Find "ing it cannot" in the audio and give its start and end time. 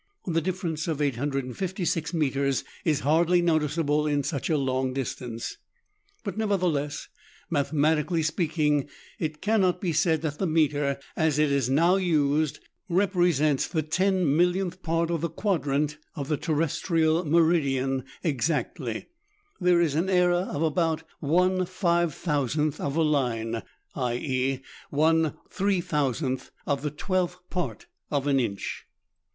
8.57-9.79